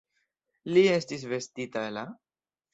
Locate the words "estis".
0.95-1.27